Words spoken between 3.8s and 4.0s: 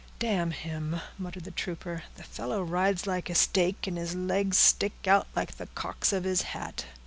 and